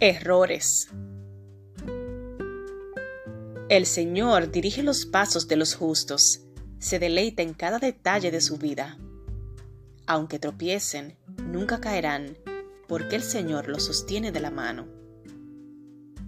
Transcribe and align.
Errores. 0.00 0.90
El 3.68 3.84
Señor 3.84 4.52
dirige 4.52 4.84
los 4.84 5.06
pasos 5.06 5.48
de 5.48 5.56
los 5.56 5.74
justos, 5.74 6.44
se 6.78 7.00
deleita 7.00 7.42
en 7.42 7.52
cada 7.52 7.80
detalle 7.80 8.30
de 8.30 8.40
su 8.40 8.58
vida. 8.58 8.96
Aunque 10.06 10.38
tropiecen, 10.38 11.16
nunca 11.42 11.80
caerán, 11.80 12.38
porque 12.86 13.16
el 13.16 13.24
Señor 13.24 13.66
los 13.66 13.86
sostiene 13.86 14.30
de 14.30 14.38
la 14.38 14.52
mano. 14.52 14.86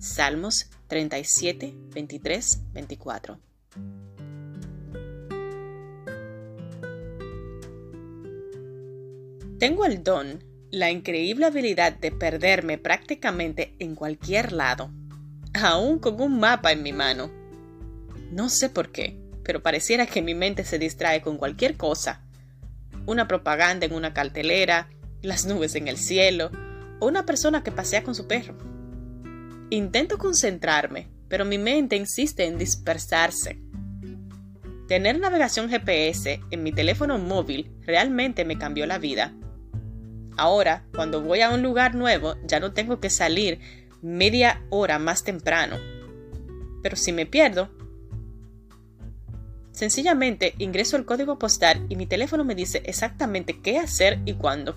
Salmos 0.00 0.68
37, 0.88 1.72
23, 1.94 2.62
24. 2.72 3.38
Tengo 9.60 9.84
el 9.84 10.02
don 10.02 10.51
la 10.72 10.90
increíble 10.90 11.44
habilidad 11.44 11.92
de 11.92 12.10
perderme 12.10 12.78
prácticamente 12.78 13.76
en 13.78 13.94
cualquier 13.94 14.52
lado, 14.52 14.90
aún 15.52 15.98
con 15.98 16.18
un 16.18 16.40
mapa 16.40 16.72
en 16.72 16.82
mi 16.82 16.94
mano. 16.94 17.30
No 18.30 18.48
sé 18.48 18.70
por 18.70 18.90
qué, 18.90 19.20
pero 19.44 19.62
pareciera 19.62 20.06
que 20.06 20.22
mi 20.22 20.34
mente 20.34 20.64
se 20.64 20.78
distrae 20.78 21.20
con 21.20 21.36
cualquier 21.36 21.76
cosa. 21.76 22.22
Una 23.04 23.28
propaganda 23.28 23.84
en 23.84 23.92
una 23.92 24.14
cartelera, 24.14 24.88
las 25.20 25.44
nubes 25.44 25.74
en 25.74 25.88
el 25.88 25.98
cielo, 25.98 26.50
o 27.00 27.06
una 27.06 27.26
persona 27.26 27.62
que 27.62 27.70
pasea 27.70 28.02
con 28.02 28.14
su 28.14 28.26
perro. 28.26 28.56
Intento 29.68 30.16
concentrarme, 30.16 31.10
pero 31.28 31.44
mi 31.44 31.58
mente 31.58 31.96
insiste 31.96 32.46
en 32.46 32.56
dispersarse. 32.56 33.58
Tener 34.88 35.20
navegación 35.20 35.68
GPS 35.68 36.40
en 36.50 36.62
mi 36.62 36.72
teléfono 36.72 37.18
móvil 37.18 37.70
realmente 37.82 38.46
me 38.46 38.56
cambió 38.56 38.86
la 38.86 38.96
vida 38.96 39.34
Ahora, 40.36 40.84
cuando 40.94 41.20
voy 41.20 41.40
a 41.40 41.50
un 41.50 41.62
lugar 41.62 41.94
nuevo, 41.94 42.36
ya 42.46 42.60
no 42.60 42.72
tengo 42.72 43.00
que 43.00 43.10
salir 43.10 43.60
media 44.00 44.62
hora 44.70 44.98
más 44.98 45.24
temprano. 45.24 45.76
Pero 46.82 46.96
si 46.96 47.12
me 47.12 47.26
pierdo, 47.26 47.70
sencillamente 49.72 50.54
ingreso 50.58 50.96
el 50.96 51.04
código 51.04 51.38
postal 51.38 51.86
y 51.88 51.96
mi 51.96 52.06
teléfono 52.06 52.44
me 52.44 52.54
dice 52.54 52.82
exactamente 52.84 53.60
qué 53.60 53.78
hacer 53.78 54.20
y 54.24 54.34
cuándo. 54.34 54.76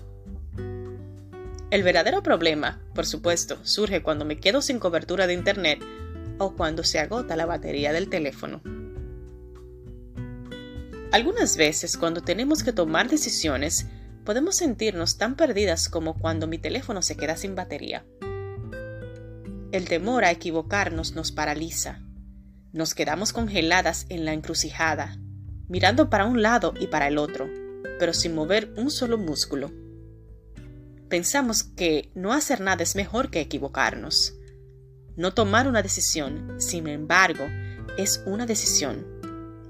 El 1.70 1.82
verdadero 1.82 2.22
problema, 2.22 2.80
por 2.94 3.06
supuesto, 3.06 3.58
surge 3.64 4.02
cuando 4.02 4.24
me 4.24 4.38
quedo 4.38 4.62
sin 4.62 4.78
cobertura 4.78 5.26
de 5.26 5.34
Internet 5.34 5.82
o 6.38 6.54
cuando 6.54 6.84
se 6.84 7.00
agota 7.00 7.34
la 7.34 7.46
batería 7.46 7.92
del 7.92 8.08
teléfono. 8.08 8.62
Algunas 11.12 11.56
veces, 11.56 11.96
cuando 11.96 12.20
tenemos 12.20 12.62
que 12.62 12.72
tomar 12.72 13.08
decisiones, 13.08 13.86
podemos 14.26 14.56
sentirnos 14.56 15.16
tan 15.16 15.36
perdidas 15.36 15.88
como 15.88 16.18
cuando 16.18 16.48
mi 16.48 16.58
teléfono 16.58 17.00
se 17.00 17.16
queda 17.16 17.36
sin 17.36 17.54
batería. 17.54 18.04
El 19.70 19.88
temor 19.88 20.24
a 20.24 20.32
equivocarnos 20.32 21.14
nos 21.14 21.30
paraliza. 21.30 22.00
Nos 22.72 22.94
quedamos 22.94 23.32
congeladas 23.32 24.04
en 24.08 24.24
la 24.24 24.32
encrucijada, 24.32 25.16
mirando 25.68 26.10
para 26.10 26.26
un 26.26 26.42
lado 26.42 26.74
y 26.78 26.88
para 26.88 27.06
el 27.06 27.18
otro, 27.18 27.48
pero 28.00 28.12
sin 28.12 28.34
mover 28.34 28.74
un 28.76 28.90
solo 28.90 29.16
músculo. 29.16 29.72
Pensamos 31.08 31.62
que 31.62 32.10
no 32.14 32.32
hacer 32.32 32.60
nada 32.60 32.82
es 32.82 32.96
mejor 32.96 33.30
que 33.30 33.40
equivocarnos. 33.40 34.34
No 35.16 35.34
tomar 35.34 35.68
una 35.68 35.82
decisión, 35.82 36.56
sin 36.60 36.88
embargo, 36.88 37.46
es 37.96 38.22
una 38.26 38.44
decisión. 38.44 39.06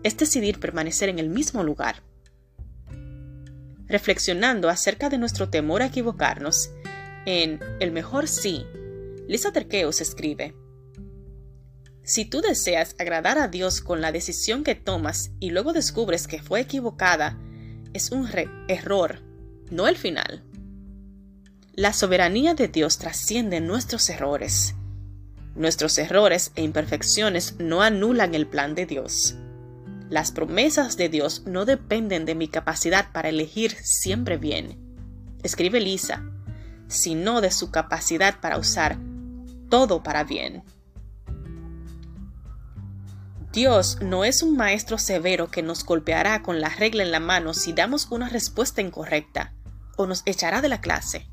Es 0.02 0.16
decidir 0.16 0.58
permanecer 0.58 1.10
en 1.10 1.18
el 1.18 1.28
mismo 1.28 1.62
lugar 1.62 2.02
reflexionando 3.88 4.68
acerca 4.68 5.08
de 5.08 5.18
nuestro 5.18 5.48
temor 5.48 5.82
a 5.82 5.86
equivocarnos, 5.86 6.70
en 7.24 7.60
El 7.80 7.90
mejor 7.90 8.28
sí, 8.28 8.66
Lisa 9.28 9.52
Terqueos 9.52 10.00
escribe, 10.00 10.54
Si 12.02 12.24
tú 12.24 12.40
deseas 12.40 12.94
agradar 12.98 13.38
a 13.38 13.48
Dios 13.48 13.80
con 13.80 14.00
la 14.00 14.12
decisión 14.12 14.62
que 14.62 14.74
tomas 14.74 15.30
y 15.40 15.50
luego 15.50 15.72
descubres 15.72 16.28
que 16.28 16.40
fue 16.40 16.60
equivocada, 16.60 17.38
es 17.92 18.12
un 18.12 18.28
error, 18.68 19.22
no 19.70 19.88
el 19.88 19.96
final. 19.96 20.44
La 21.74 21.92
soberanía 21.92 22.54
de 22.54 22.68
Dios 22.68 22.98
trasciende 22.98 23.60
nuestros 23.60 24.08
errores. 24.08 24.74
Nuestros 25.54 25.98
errores 25.98 26.52
e 26.54 26.62
imperfecciones 26.62 27.56
no 27.58 27.82
anulan 27.82 28.34
el 28.34 28.46
plan 28.46 28.74
de 28.74 28.86
Dios. 28.86 29.36
Las 30.08 30.30
promesas 30.30 30.96
de 30.96 31.08
Dios 31.08 31.42
no 31.46 31.64
dependen 31.64 32.26
de 32.26 32.36
mi 32.36 32.46
capacidad 32.46 33.10
para 33.12 33.28
elegir 33.28 33.72
siempre 33.82 34.36
bien, 34.36 34.78
escribe 35.42 35.80
Lisa, 35.80 36.22
sino 36.86 37.40
de 37.40 37.50
su 37.50 37.72
capacidad 37.72 38.38
para 38.40 38.58
usar 38.58 38.98
todo 39.68 40.04
para 40.04 40.22
bien. 40.22 40.62
Dios 43.52 43.98
no 44.00 44.24
es 44.24 44.42
un 44.42 44.56
maestro 44.56 44.96
severo 44.96 45.50
que 45.50 45.62
nos 45.62 45.84
golpeará 45.84 46.42
con 46.42 46.60
la 46.60 46.68
regla 46.68 47.02
en 47.02 47.10
la 47.10 47.20
mano 47.20 47.52
si 47.52 47.72
damos 47.72 48.06
una 48.10 48.28
respuesta 48.28 48.80
incorrecta 48.80 49.54
o 49.96 50.06
nos 50.06 50.22
echará 50.24 50.60
de 50.60 50.68
la 50.68 50.80
clase. 50.80 51.26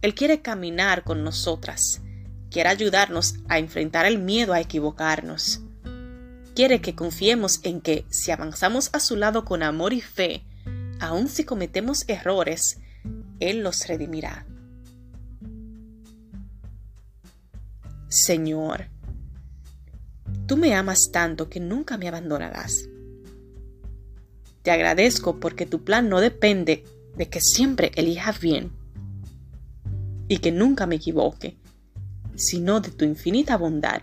Él 0.00 0.14
quiere 0.14 0.40
caminar 0.40 1.02
con 1.02 1.22
nosotras, 1.22 2.00
quiere 2.50 2.70
ayudarnos 2.70 3.34
a 3.48 3.58
enfrentar 3.58 4.06
el 4.06 4.20
miedo 4.20 4.54
a 4.54 4.60
equivocarnos 4.60 5.63
quiere 6.54 6.80
que 6.80 6.94
confiemos 6.94 7.60
en 7.64 7.80
que 7.80 8.06
si 8.10 8.30
avanzamos 8.30 8.90
a 8.92 9.00
su 9.00 9.16
lado 9.16 9.44
con 9.44 9.62
amor 9.62 9.92
y 9.92 10.00
fe, 10.00 10.44
aun 11.00 11.28
si 11.28 11.44
cometemos 11.44 12.04
errores, 12.08 12.78
Él 13.40 13.62
los 13.62 13.86
redimirá. 13.86 14.46
Señor, 18.08 18.86
tú 20.46 20.56
me 20.56 20.74
amas 20.74 21.10
tanto 21.10 21.48
que 21.48 21.58
nunca 21.58 21.98
me 21.98 22.06
abandonarás. 22.06 22.88
Te 24.62 24.70
agradezco 24.70 25.40
porque 25.40 25.66
tu 25.66 25.82
plan 25.82 26.08
no 26.08 26.20
depende 26.20 26.84
de 27.16 27.28
que 27.28 27.40
siempre 27.40 27.90
elija 27.96 28.32
bien 28.32 28.70
y 30.28 30.38
que 30.38 30.52
nunca 30.52 30.86
me 30.86 30.94
equivoque, 30.96 31.56
sino 32.36 32.80
de 32.80 32.90
tu 32.90 33.04
infinita 33.04 33.56
bondad 33.56 34.02